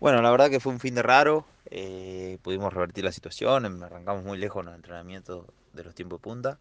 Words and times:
Bueno, 0.00 0.22
la 0.22 0.30
verdad 0.30 0.50
que 0.50 0.60
fue 0.60 0.72
un 0.72 0.80
fin 0.80 0.94
de 0.94 1.02
raro. 1.02 1.46
eh, 1.70 2.38
pudimos 2.42 2.72
revertir 2.72 3.04
la 3.04 3.12
situación. 3.12 3.66
em, 3.66 3.82
Arrancamos 3.82 4.24
muy 4.24 4.38
lejos 4.38 4.60
en 4.60 4.66
los 4.66 4.74
entrenamientos 4.76 5.46
de 5.72 5.84
los 5.84 5.94
tiempos 5.94 6.18
de 6.20 6.22
punta. 6.22 6.58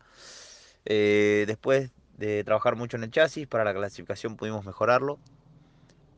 Eh, 0.85 1.45
después 1.47 1.91
de 2.17 2.43
trabajar 2.43 2.75
mucho 2.75 2.97
en 2.97 3.03
el 3.03 3.11
chasis, 3.11 3.47
para 3.47 3.63
la 3.65 3.73
clasificación 3.73 4.37
pudimos 4.37 4.65
mejorarlo. 4.65 5.19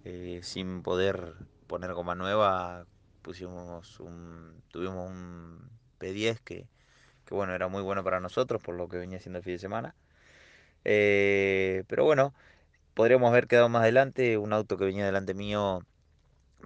eh, 0.04 0.40
sin 0.44 0.82
poder 0.84 1.36
poner 1.68 1.94
goma 1.94 2.16
nueva, 2.16 2.86
pusimos 3.22 4.00
un, 4.00 4.64
tuvimos 4.72 5.10
un 5.10 5.70
P10 5.98 6.42
que, 6.42 6.68
que 7.26 7.36
bueno, 7.36 7.54
era 7.56 7.68
muy 7.68 7.82
bueno 7.84 8.04
para 8.04 8.20
nosotros 8.20 8.62
por 8.62 8.76
lo 8.76 8.88
que 8.90 8.98
venía 8.98 9.18
haciendo 9.18 9.40
el 9.40 9.44
fin 9.46 9.54
de 9.56 9.60
semana. 9.60 9.96
Eh, 10.86 11.84
pero 11.88 12.06
bueno, 12.06 12.34
podríamos 12.96 13.30
haber 13.32 13.48
quedado 13.48 13.70
más 13.70 13.84
adelante. 13.84 14.38
Un 14.38 14.54
auto 14.54 14.78
que 14.78 14.86
venía 14.86 15.06
delante 15.06 15.34
mío 15.34 15.84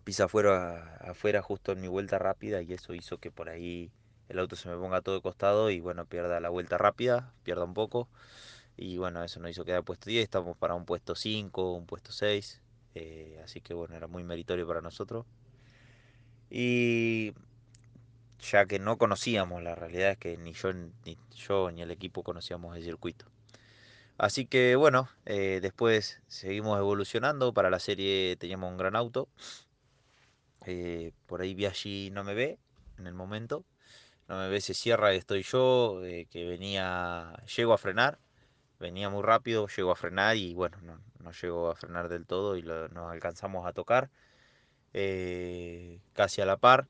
pisa 0.04 0.26
afuera, 0.26 0.98
afuera 1.02 1.42
justo 1.42 1.72
en 1.72 1.82
mi 1.82 1.88
vuelta 1.88 2.20
rápida 2.20 2.62
y 2.62 2.74
eso 2.74 2.94
hizo 2.94 3.18
que 3.20 3.32
por 3.32 3.50
ahí 3.50 3.92
el 4.30 4.40
auto 4.40 4.56
se 4.56 4.70
me 4.70 4.76
ponga 4.76 5.02
todo 5.02 5.22
costado 5.22 5.70
y 5.70 5.80
bueno, 5.80 6.06
pierda 6.06 6.40
la 6.40 6.50
vuelta 6.50 6.78
rápida, 6.78 7.34
pierda 7.44 7.64
un 7.64 7.74
poco 7.74 8.10
y 8.78 8.98
bueno, 8.98 9.24
eso 9.24 9.40
nos 9.40 9.52
hizo 9.52 9.66
quedar 9.66 9.84
puesto 9.84 10.10
10, 10.10 10.24
estamos 10.24 10.58
para 10.58 10.76
un 10.76 10.86
puesto 10.86 11.16
5, 11.16 11.74
un 11.74 11.86
puesto 11.86 12.12
6, 12.12 12.62
eh, 12.96 13.40
así 13.44 13.62
que 13.62 13.74
bueno, 13.74 13.96
era 13.96 14.08
muy 14.08 14.24
meritorio 14.24 14.68
para 14.68 14.82
nosotros. 14.82 15.26
Y 16.50 17.34
ya 18.40 18.66
que 18.66 18.80
no 18.80 18.98
conocíamos, 18.98 19.64
la 19.64 19.76
realidad 19.76 20.12
es 20.12 20.18
que 20.18 20.38
ni 20.38 20.54
yo 20.54 20.74
ni, 20.74 21.18
yo, 21.36 21.72
ni 21.72 21.82
el 21.82 21.92
equipo 21.92 22.24
conocíamos 22.24 22.76
el 22.78 22.84
circuito. 22.84 23.26
Así 24.18 24.46
que 24.46 24.76
bueno, 24.76 25.10
eh, 25.26 25.60
después 25.62 26.22
seguimos 26.28 26.78
evolucionando, 26.80 27.54
para 27.54 27.70
la 27.70 27.80
serie 27.80 28.36
teníamos 28.38 28.72
un 28.72 28.78
gran 28.78 28.96
auto, 28.96 29.28
eh, 30.66 31.14
por 31.28 31.42
ahí 31.42 31.54
Biaggi 31.54 32.10
no 32.12 32.24
me 32.24 32.34
ve 32.34 32.60
en 32.98 33.08
el 33.08 33.14
momento, 33.14 33.66
no 34.28 34.38
me 34.38 34.50
ve, 34.50 34.62
se 34.62 34.74
cierra, 34.74 35.14
estoy 35.14 35.44
yo, 35.44 36.04
eh, 36.06 36.28
que 36.30 36.46
venía, 36.46 37.34
llego 37.56 37.74
a 37.74 37.78
frenar, 37.78 38.20
venía 38.80 39.10
muy 39.10 39.24
rápido, 39.24 39.68
llego 39.68 39.92
a 39.92 39.96
frenar 39.96 40.38
y 40.38 40.54
bueno, 40.54 40.78
no, 40.82 41.00
no 41.20 41.32
llego 41.32 41.72
a 41.72 41.76
frenar 41.76 42.10
del 42.10 42.26
todo 42.26 42.58
y 42.58 42.64
nos 42.64 43.12
alcanzamos 43.12 43.66
a 43.68 43.74
tocar 43.74 44.10
eh, 44.94 46.02
casi 46.14 46.42
a 46.42 46.46
la 46.46 46.58
par 46.58 46.88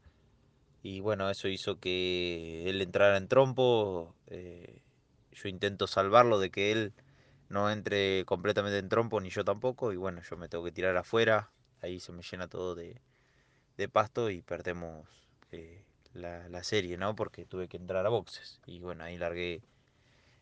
y 0.83 0.99
bueno, 1.01 1.29
eso 1.29 1.47
hizo 1.47 1.79
que 1.79 2.69
él 2.69 2.81
entrara 2.81 3.17
en 3.17 3.27
trompo, 3.27 4.15
yo 4.29 5.49
intento 5.49 5.87
salvarlo 5.87 6.39
de 6.39 6.51
que 6.51 6.71
él 6.71 6.93
no 7.49 7.71
entre 7.71 8.25
completamente 8.25 8.77
en 8.79 8.89
trompo 8.89 9.21
ni 9.21 9.29
yo 9.29 9.45
tampoco 9.45 9.93
y 9.93 9.97
bueno, 9.97 10.21
yo 10.29 10.37
me 10.37 10.49
tengo 10.49 10.63
que 10.63 10.71
tirar 10.71 10.97
afuera, 10.97 11.51
ahí 11.81 11.99
se 11.99 12.11
me 12.11 12.23
llena 12.23 12.47
todo 12.47 12.75
de 12.75 13.01
de 13.77 13.89
pasto 13.89 14.29
y 14.29 14.41
perdemos 14.41 15.07
eh, 15.51 15.83
la, 16.13 16.47
la 16.49 16.63
serie, 16.63 16.97
¿no? 16.97 17.15
Porque 17.15 17.45
tuve 17.45 17.67
que 17.67 17.77
entrar 17.77 18.05
a 18.05 18.09
boxes. 18.09 18.59
Y 18.65 18.79
bueno, 18.79 19.03
ahí 19.03 19.17
largué, 19.17 19.61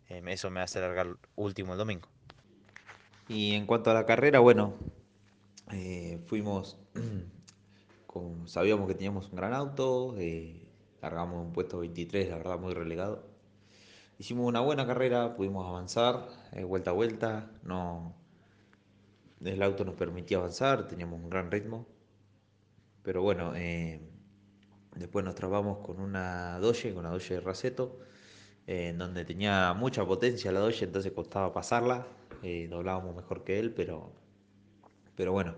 eh, 0.10 0.22
eso 0.28 0.50
me 0.50 0.62
hace 0.62 0.80
largar 0.80 1.16
último 1.36 1.74
el 1.74 1.78
domingo. 1.78 2.08
Y 3.28 3.54
en 3.54 3.66
cuanto 3.66 3.92
a 3.92 3.94
la 3.94 4.06
carrera, 4.06 4.40
bueno, 4.40 4.74
eh, 5.72 6.20
fuimos, 6.26 6.78
con, 8.08 8.48
sabíamos 8.48 8.88
que 8.88 8.96
teníamos 8.96 9.30
un 9.30 9.36
gran 9.38 9.54
auto, 9.54 10.16
eh, 10.18 10.68
largamos 11.02 11.46
un 11.46 11.54
puesto 11.54 11.80
23, 11.80 12.30
la 12.30 12.38
verdad 12.38 12.60
muy 12.60 12.74
relegado. 12.74 13.24
Hicimos 14.20 14.48
una 14.48 14.60
buena 14.60 14.86
carrera, 14.86 15.36
pudimos 15.36 15.66
avanzar 15.66 16.28
vuelta 16.68 16.92
a 16.92 16.94
vuelta, 16.94 17.50
no, 17.64 18.14
el 19.44 19.64
auto 19.64 19.86
nos 19.86 19.96
permitía 19.96 20.38
avanzar, 20.38 20.88
teníamos 20.88 21.20
un 21.20 21.30
gran 21.30 21.50
ritmo, 21.50 21.88
pero 23.04 23.22
bueno, 23.22 23.54
eh, 23.56 24.02
Después 24.96 25.24
nos 25.26 25.36
trabamos 25.36 25.80
con 25.80 26.00
una 26.02 26.60
Doge, 26.60 26.94
con 26.94 27.02
una 27.06 27.12
Doge 27.12 27.36
de 27.36 27.40
Raceto, 27.42 28.00
eh, 28.68 28.90
en 28.90 28.98
donde 28.98 29.26
tenía 29.26 29.74
mucha 29.74 30.06
potencia 30.06 30.52
la 30.52 30.60
Doge, 30.62 30.86
entonces 30.86 31.12
costaba 31.14 31.54
pasarla. 31.54 32.08
eh, 32.44 32.68
doblábamos 32.70 33.16
mejor 33.16 33.44
que 33.44 33.60
él, 33.60 33.74
pero, 33.74 34.12
pero 35.16 35.32
bueno, 35.32 35.56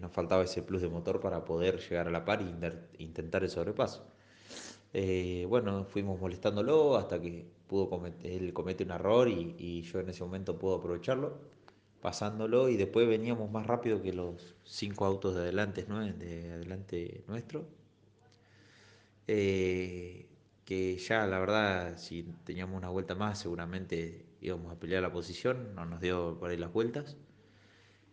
nos 0.00 0.12
faltaba 0.12 0.44
ese 0.44 0.62
plus 0.62 0.82
de 0.82 0.88
motor 0.88 1.20
para 1.20 1.44
poder 1.44 1.78
llegar 1.80 2.08
a 2.08 2.10
la 2.10 2.24
par 2.24 2.40
e 2.42 3.02
intentar 3.02 3.42
el 3.44 3.50
sobrepaso. 3.50 4.06
Bueno, 5.48 5.84
fuimos 5.84 6.18
molestándolo 6.20 6.96
hasta 6.96 7.20
que 7.20 7.46
pudo 7.66 7.88
cometer, 7.90 8.30
él 8.30 8.52
comete 8.52 8.84
un 8.84 8.90
error 8.92 9.28
y, 9.28 9.54
y 9.58 9.82
yo 9.82 10.00
en 10.00 10.08
ese 10.10 10.24
momento 10.24 10.58
puedo 10.58 10.76
aprovecharlo, 10.76 11.38
pasándolo 12.06 12.68
y 12.68 12.76
después 12.76 13.08
veníamos 13.08 13.50
más 13.50 13.66
rápido 13.66 14.00
que 14.00 14.12
los 14.12 14.54
cinco 14.62 15.06
autos 15.06 15.34
de 15.34 15.40
adelante, 15.40 15.86
¿no? 15.88 15.98
de 15.98 16.52
adelante 16.52 17.24
nuestro 17.26 17.66
eh, 19.26 20.28
que 20.64 20.96
ya 20.98 21.26
la 21.26 21.40
verdad, 21.40 21.98
si 21.98 22.22
teníamos 22.44 22.76
una 22.76 22.90
vuelta 22.90 23.16
más, 23.16 23.40
seguramente 23.40 24.24
íbamos 24.40 24.72
a 24.72 24.78
pelear 24.78 25.02
la 25.02 25.10
posición, 25.10 25.74
no 25.74 25.84
nos 25.84 26.00
dio 26.00 26.38
por 26.38 26.50
ahí 26.50 26.56
las 26.56 26.72
vueltas. 26.72 27.16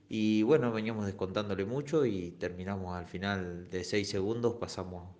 Y 0.10 0.42
bueno, 0.42 0.72
veníamos 0.72 1.06
descontándole 1.06 1.64
mucho 1.66 2.04
y 2.04 2.32
terminamos 2.32 2.96
al 2.98 3.06
final 3.06 3.70
de 3.70 3.84
6 3.84 4.10
segundos, 4.10 4.56
pasamos 4.56 5.16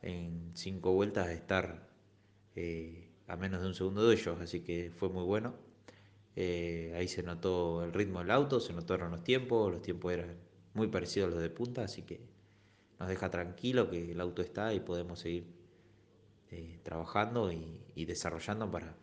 en 0.00 0.52
5 0.54 0.92
vueltas 0.92 1.26
a 1.26 1.32
estar 1.32 1.88
eh, 2.54 3.10
a 3.26 3.36
menos 3.36 3.62
de 3.62 3.66
un 3.66 3.74
segundo 3.74 4.06
de 4.06 4.14
ellos, 4.14 4.40
así 4.40 4.60
que 4.60 4.92
fue 4.94 5.08
muy 5.08 5.24
bueno. 5.24 5.65
Eh, 6.36 6.92
ahí 6.96 7.08
se 7.08 7.22
notó 7.22 7.82
el 7.82 7.94
ritmo 7.94 8.18
del 8.18 8.30
auto, 8.30 8.60
se 8.60 8.74
notaron 8.74 9.10
los 9.10 9.24
tiempos, 9.24 9.72
los 9.72 9.80
tiempos 9.80 10.12
eran 10.12 10.36
muy 10.74 10.88
parecidos 10.88 11.28
a 11.28 11.30
los 11.32 11.42
de 11.42 11.48
punta, 11.48 11.84
así 11.84 12.02
que 12.02 12.20
nos 13.00 13.08
deja 13.08 13.30
tranquilo 13.30 13.90
que 13.90 14.12
el 14.12 14.20
auto 14.20 14.42
está 14.42 14.74
y 14.74 14.80
podemos 14.80 15.18
seguir 15.20 15.46
eh, 16.50 16.78
trabajando 16.82 17.50
y, 17.50 18.04
desarrollando 18.04 18.70
para, 18.70 18.94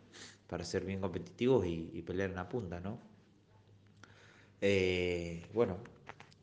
para 0.46 0.64
ser 0.64 0.84
bien 0.84 1.00
competitivos 1.00 1.66
y, 1.66 1.90
y, 1.92 2.02
pelear 2.02 2.30
en 2.30 2.36
la 2.36 2.48
punta, 2.48 2.78
¿no? 2.80 3.00
Eh, 4.60 5.42
bueno, 5.52 5.78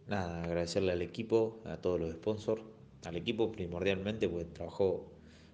nada, 0.07 0.43
agradecerle 0.43 0.91
al 0.91 1.01
equipo, 1.01 1.61
a 1.65 1.77
todos 1.77 1.99
los 1.99 2.11
sponsors, 2.13 2.61
al 3.05 3.15
equipo 3.15 3.51
primordialmente, 3.51 4.27
porque 4.27 4.45
trabajó 4.45 5.11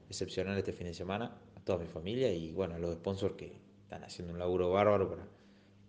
excepcional 0.10 0.58
este 0.58 0.74
fin 0.74 0.88
de 0.88 0.94
semana, 0.96 1.38
a 1.56 1.60
toda 1.64 1.78
mi 1.78 1.86
familia 1.86 2.34
y 2.34 2.52
bueno, 2.52 2.76
a 2.76 2.80
los 2.80 2.96
sponsors 2.96 3.36
que 3.36 3.67
están 3.88 4.04
haciendo 4.04 4.34
un 4.34 4.40
laburo 4.40 4.70
bárbaro 4.70 5.10
para, 5.10 5.26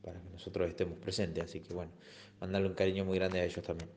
para 0.04 0.20
que 0.20 0.30
nosotros 0.30 0.68
estemos 0.68 0.96
presentes, 0.98 1.42
así 1.42 1.58
que 1.58 1.74
bueno, 1.74 1.90
mandarle 2.40 2.68
un 2.68 2.74
cariño 2.74 3.04
muy 3.04 3.18
grande 3.18 3.40
a 3.40 3.44
ellos 3.44 3.64
también. 3.64 3.90